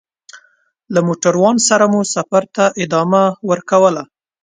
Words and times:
له 0.93 0.99
موټروان 1.07 1.55
سره 1.69 1.85
مو 1.91 2.01
سفر 2.15 2.43
ته 2.55 2.65
ادامه 2.83 3.23
ورکوله. 3.49 4.03